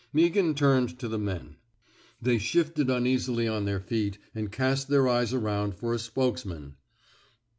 Meaghan 0.15 0.55
turned 0.55 0.97
to 0.97 1.07
the 1.07 1.19
men. 1.19 1.57
They 2.19 2.39
shifted 2.39 2.89
uneasily 2.89 3.47
on 3.47 3.65
their 3.65 3.79
feet 3.79 4.17
and 4.33 4.51
cast 4.51 4.87
their 4.87 5.07
eyes 5.07 5.31
around 5.31 5.75
for 5.75 5.93
a 5.93 5.99
spokesman. 5.99 6.73